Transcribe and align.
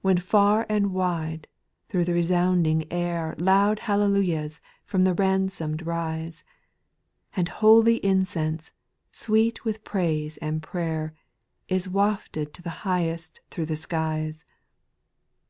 When 0.00 0.16
far 0.16 0.64
and 0.70 0.94
wide 0.94 1.46
thro' 1.90 2.02
the 2.02 2.14
resounding 2.14 2.90
air 2.90 3.34
Loud 3.36 3.80
Hallelujahs 3.80 4.62
from 4.86 5.04
the 5.04 5.12
ransomed 5.12 5.84
rise, 5.84 6.44
And 7.36 7.46
holy 7.50 7.96
incense, 7.96 8.72
sweet 9.12 9.62
with 9.66 9.84
praise 9.84 10.38
and 10.38 10.62
prayer, 10.62 11.12
Is 11.68 11.90
wafted 11.90 12.54
to 12.54 12.62
the 12.62 12.86
Highest 12.88 13.42
thro' 13.50 13.66
the 13.66 13.76
skies 13.76 14.46
I 14.48 14.48
4. 14.50 14.56